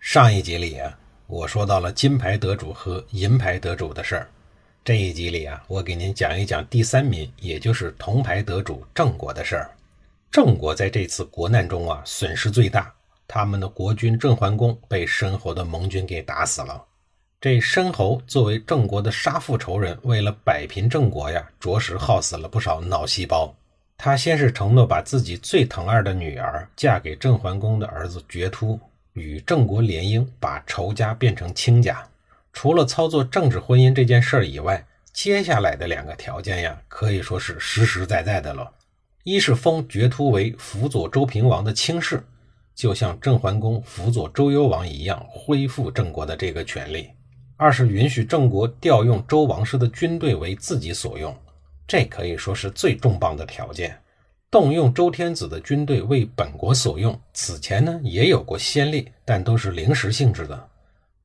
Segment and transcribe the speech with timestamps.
[0.00, 0.96] 上一集里啊，
[1.26, 4.28] 我说到了金牌得主和银牌得主的事儿。
[4.84, 9.70] 这一集里啊，我给您讲一讲第三名，也就是铜牌得主郑国的事儿。
[10.30, 12.92] 郑国在这次国难中啊，损失最大，
[13.26, 16.84] 他们的国君郑桓公被申侯的盟军给打死了。
[17.40, 23.54] 这申侯作为郑国的杀父仇人，为了摆平郑国呀，着实耗死了不少脑细胞。
[23.98, 28.78] 他先是承诺把自己最疼爱的女儿嫁给郑桓公的儿子决突。
[29.16, 32.06] 与郑国联姻，把仇家变成亲家。
[32.52, 38.70] 除了操作政治婚姻这件事儿以外，接下来的两个条件呀，可以说是实实在在的了。
[39.24, 42.22] 一是封爵突为辅佐周平王的卿士，
[42.74, 47.06] 就像郑桓公辅佐周幽王一样，恢复郑国的这个权利；
[47.56, 51.34] 二是允许郑国调用周王室的军队为自己所用，
[51.86, 53.98] 这可以说是最重磅的条件。
[54.48, 60.68] 动用周天子的军队为本国所用，此前呢也有过先例，但都是临时性质的。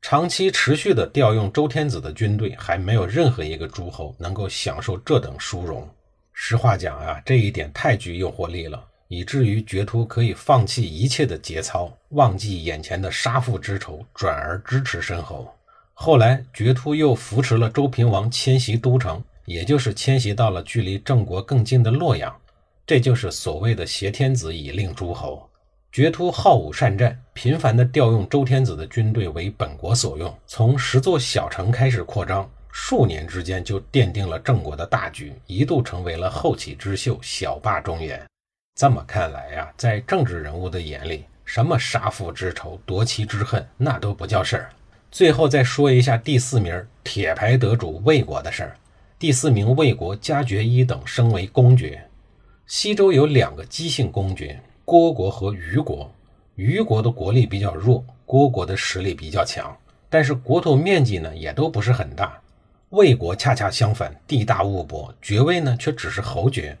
[0.00, 5.86] 长期持续的调用周天子的军队，还没有任何一个诸侯能够享受这等殊荣。
[6.32, 15.46] 实话讲啊，这一点太具诱惑力了，以至于决突可以放弃一切的节操，忘记眼前的杀父之仇，转而支持申侯。
[15.92, 22.34] 后来决突又扶持了周平王迁徙都城，也就是迁徙到了距离郑国更近的洛阳。
[22.90, 25.48] 这就是所谓的挟天子以令诸侯。
[25.92, 38.20] 决突好武善战，频繁地调用周天子的军队为本国所用，从十座小城开始扩张，数年之间就奠定了郑国的大局，一度成为了后起之秀，小霸中原。
[38.74, 44.70] 这么看来呀，在政治人物的眼里，什么杀父之仇、夺妻之恨，那都不叫事儿。
[45.12, 48.76] 最后再说一下第四名铁牌得主魏国的事儿。
[49.16, 52.04] 第四名魏国加爵一等，升为公爵。
[52.70, 56.08] 西周有两个姬姓公爵，郭国和虞国。
[56.54, 59.76] 虞国的国力比较弱，郭国的实力比较强，
[60.08, 62.40] 但是国土面积呢也都不是很大。
[62.90, 66.78] 魏国恰恰相反，地大物博，爵位呢却只是侯爵。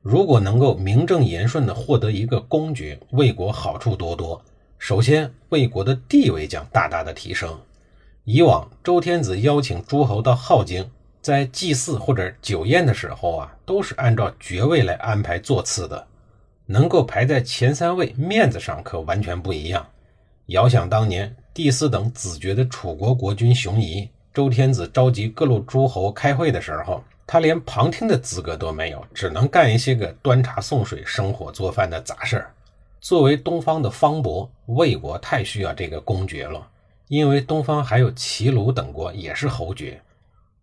[0.00, 4.40] 如果能够名正言顺地获得一个公爵，魏国好处多多。
[4.78, 7.58] 首先，魏国的地位将大大的提升。
[8.22, 10.88] 以往周天子邀请诸侯到镐京。
[11.22, 16.04] 在祭祀或者酒宴的时候啊，都是按照爵位来安排座次的，
[16.66, 19.86] 能够排在前三位，面子上可完全不一样。
[20.46, 32.52] 遥想当年，第四等子爵的楚国国君熊仪，周天子召集各路诸侯开会的时候，他连旁听的资格都没有，只能干一些个端茶送水、生火做饭的杂事儿。
[33.00, 36.66] 作为东方的方伯，魏国太需要这个公爵了，
[37.06, 40.02] 因为东方还有齐鲁等国也是侯爵。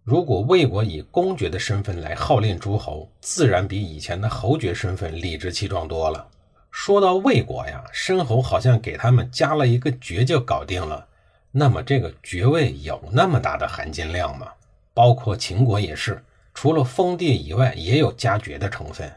[0.09, 6.27] 如果魏国以公爵的身份来号令诸侯，自然比以前的侯爵身份理直气壮多了。
[6.71, 11.05] 说到魏国呀，申侯好像给他们加了一个爵就搞定了。
[11.51, 14.47] 那么这个爵位有那么大的含金量吗？
[14.95, 16.19] 包括秦国也是，
[16.55, 19.07] 除了封地以外，也有加爵的成分。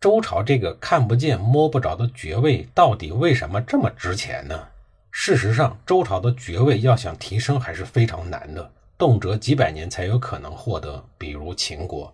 [0.00, 4.68] 周朝这个看不见摸不着的爵位，到底为什么这么值钱呢？
[5.10, 8.70] 事实上，周朝的爵位要想提升还是非常难的。
[8.98, 12.12] 动辄几百年才有可能获得，比如秦国、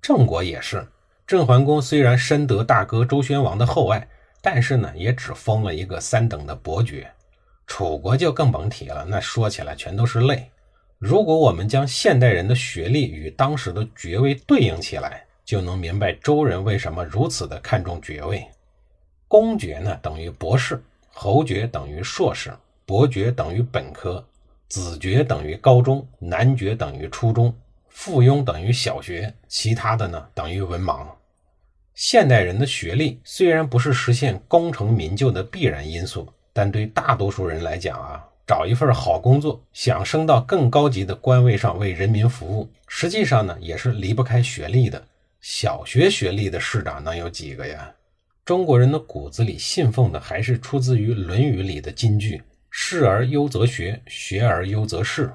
[0.00, 0.84] 郑国也是。
[1.26, 4.08] 郑桓公虽然深得大哥周宣王的厚爱，
[4.40, 7.10] 但是呢，也只封了一个三等的伯爵。
[7.66, 10.50] 楚国就更甭提了，那说起来全都是泪。
[10.98, 18.46] 如果我们将现代人的学历与当时的爵位对应起来，就能明白周人为什么如此的看重爵位。
[19.28, 22.52] 公爵呢等于博士，侯爵等于硕士，
[22.86, 24.24] 伯爵等于本科。
[24.72, 27.54] 子爵等于高中，男爵等于初中，
[27.90, 31.06] 附庸等于小学，其他的呢等于文盲。
[31.92, 45.04] 现代人的学历虽然不是实现功成名就的必然因素，但对大多数人来讲啊，找一份好工作，想升到更高级的官位上为人民服务，实际上呢也是离不开学历的。
[45.42, 47.92] 小学学历的市长能有几个呀？
[48.42, 52.42] 中国人的骨子里信奉的还是出自于《论语》里的金句。
[52.74, 55.30] 仕而优则学，学而优则仕。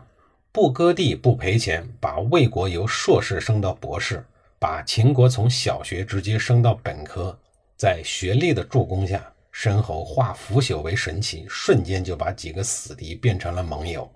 [0.52, 4.26] 不割地，不赔钱，把魏国由硕士升到博士，
[4.58, 7.38] 把秦国从小学直接升到本科。
[7.78, 14.12] 在学历的助攻下，申侯化腐朽为神奇，瞬间就把几个死敌变成了盟友。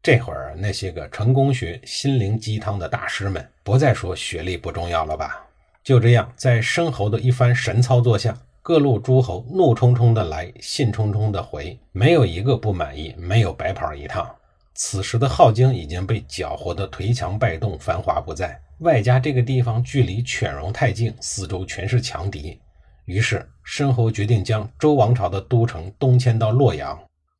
[0.00, 5.44] 这会儿，那些个成功学、心灵鸡汤的大师们不再说学历不重要了吧？
[5.82, 14.26] 就这样，在申侯的一番神操作下，各路诸侯怒冲冲的来，兴冲冲的回，没有一个不满意，没有白跑一趟。
[14.72, 22.58] 此时的镐京已经被搅和得颓墙败洞，繁华不再，外加这个地方距离犬戎太近，四周全是强敌。
[23.04, 26.98] 于是，申侯决定将周王朝的都城东迁到洛阳。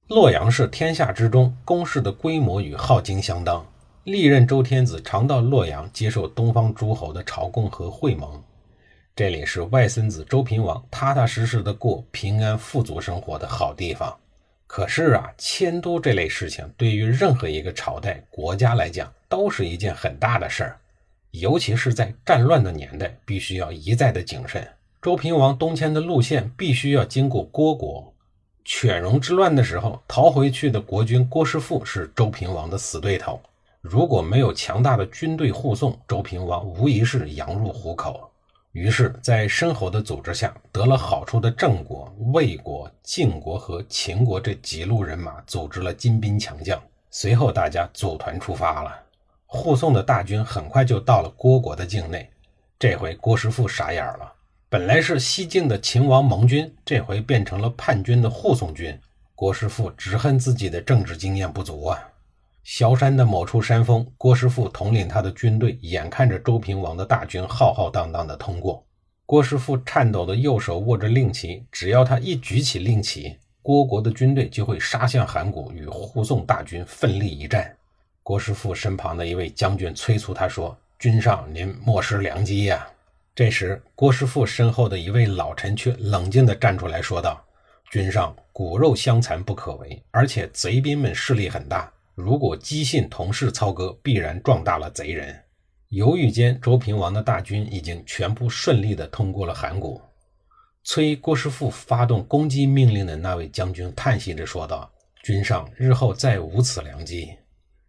[0.09, 3.67] 洛阳是天下之中，宫室的规模与镐京相当。
[4.05, 8.43] 历任周天子常到洛阳接受东方诸侯的朝贡和会盟，
[9.17, 14.13] 这里是外孙子周平王踏踏实实的过平安富足生活的好地方。
[14.67, 20.81] 可是啊，迁都这类事情对于任何一个朝代、国家来讲都是一件很大的事儿，
[21.31, 24.67] 尤其是在战乱的年代，必须要一再的谨慎。
[25.01, 28.13] 周平王东迁的路线必须要经过虢国。
[28.65, 33.41] 犬戎之乱的时候，逃回去的国君郭师父是周平王的死对头。
[33.81, 38.29] 如果没有强大的军队护送，周平王无疑是羊入虎口。
[38.75, 46.83] 于是，在申侯的组织下，得了好处的郑国、魏国、晋国和秦国这几路人马组织了精兵强将。
[47.09, 48.93] 随后，大家组团出发了。
[49.47, 52.29] 护送的大军很快就到了虢国的境内。
[52.77, 54.33] 这回郭师傅傻眼了。
[54.69, 58.99] 本来是西境的秦王盟军，这回变成了叛军的护送军。
[59.37, 62.09] 郭师傅只恨自己的政治经验不足啊！
[62.65, 68.83] 萧山的某处山峰，郭师傅统领他的军队，眼看着周平王的大军浩浩荡荡地通过。
[69.27, 77.71] 郭师傅颤抖的右手握着令旗，只要他一举起令旗，郭国的军队就会杀向函谷，与护送大军奋力一战。
[78.23, 82.87] 郭师傅身旁的一位将军催促他说：“君上，您莫失良机呀！”
[83.37, 87.45] 这时，郭师傅身后的一位老臣却冷静地站出来说道
[87.93, 95.39] ：“君上，骨肉相残不可为，而且贼兵们势力很大，如果姬信同事操戈，必然壮大了贼人。”
[95.91, 100.01] 犹豫间，周平王的大军已经全部顺利地通过了函谷。
[100.83, 104.91] 催郭师傅发动攻击命令的那位将军叹息着说道
[105.23, 107.33] ：“君上，日后再无此良机。”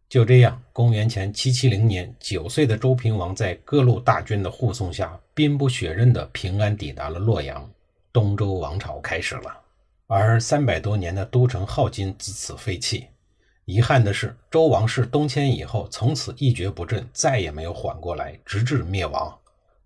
[0.08, 7.68] 就这样，公元前七七零年，九岁的周平王在各路大军的护送下，兵不血刃的平安抵达了洛阳，
[8.14, 9.60] 东周王朝开始了。
[10.08, 13.08] 而三百多年的都城镐京自此废弃。
[13.66, 19.36] 遗憾的是，周王室东迁以后，从此一蹶不振，再也没有缓过来，直至灭亡。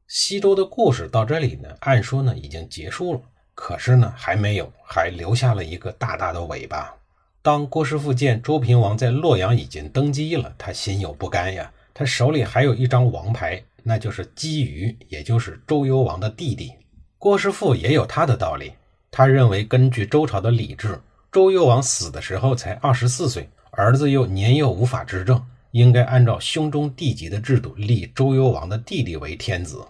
[0.06, 3.22] 西周的故事到这里呢，按说呢已经结束了，
[3.56, 6.94] 可是呢还没有，还留下了一个大大的尾巴。
[7.42, 11.72] 当郭师傅见周平王在洛阳已经登基了，他心有不甘呀。
[11.94, 16.74] 他手里还有一张王牌，那就是姬瑜，也就是周幽王的弟弟。
[17.18, 18.74] 郭师傅也有他的道理，
[19.10, 21.00] 他认为根据周朝的礼制，
[21.32, 23.50] 周幽王死的时候才二十四岁，
[23.80, 25.42] 儿子又年幼无法执政，
[25.72, 29.82] 应该按照兄终弟及的制度立周幽王的弟弟为天子。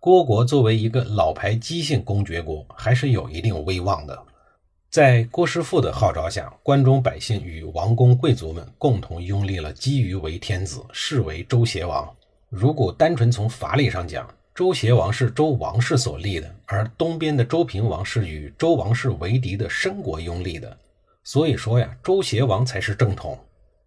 [0.00, 4.20] 郭国作为一个老牌姬姓公爵国，还是有一定威望的。
[4.90, 12.12] 在郭师傅的号召下，关中百姓与王公贵族们共同拥立了姬瑜为天子，视为周邪王。
[12.48, 20.76] 如果单纯从法理上讲，周邪王是周王室所立的，而东边的周平王是与周王室为敌的申国拥立的。
[21.26, 23.36] 所以说呀，周邪王才是正统。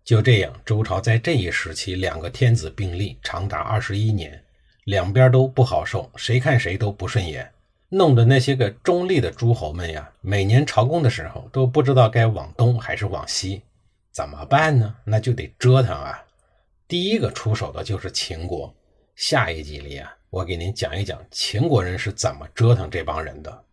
[0.04, 4.44] 就这样，周朝在这一时期，两个天子并立，长达二十一年，
[4.84, 7.50] 两边都不好受，谁看谁都不顺眼。
[7.88, 13.62] 弄得那些个中立的诸侯们呀，每年朝贡的时候都不知道该往东还是往西，
[14.12, 14.94] 怎么办呢？
[15.06, 16.22] 那就得折腾啊！
[16.90, 18.76] 第一个出手的就是秦国。
[19.16, 23.64] 下一集里啊，我给您讲一讲秦国人是怎么折腾这帮人的。